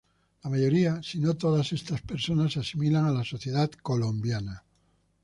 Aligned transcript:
La 0.43 0.49
mayoría 0.49 1.03
si 1.03 1.19
no 1.19 1.35
todas 1.35 1.73
estas 1.73 2.01
personas 2.01 2.53
se 2.53 2.59
asimilan 2.61 3.05
a 3.05 3.11
la 3.11 3.23
sociedad 3.23 3.69
colombiana. 3.83 4.63